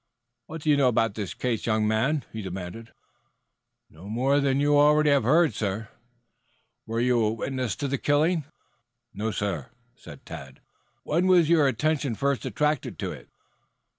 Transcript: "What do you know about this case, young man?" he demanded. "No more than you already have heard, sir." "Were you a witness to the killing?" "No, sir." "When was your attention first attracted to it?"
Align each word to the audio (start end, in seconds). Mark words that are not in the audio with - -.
"What 0.47 0.63
do 0.63 0.71
you 0.71 0.77
know 0.77 0.87
about 0.87 1.13
this 1.13 1.35
case, 1.35 1.67
young 1.67 1.87
man?" 1.87 2.25
he 2.33 2.41
demanded. 2.41 2.91
"No 3.87 4.09
more 4.09 4.39
than 4.39 4.59
you 4.59 4.75
already 4.75 5.11
have 5.11 5.21
heard, 5.21 5.53
sir." 5.53 5.89
"Were 6.87 6.99
you 6.99 7.19
a 7.23 7.31
witness 7.31 7.75
to 7.75 7.87
the 7.87 7.99
killing?" 7.99 8.45
"No, 9.13 9.29
sir." 9.29 9.69
"When 11.03 11.27
was 11.27 11.49
your 11.49 11.67
attention 11.67 12.15
first 12.15 12.45
attracted 12.47 12.97
to 12.97 13.11
it?" 13.11 13.29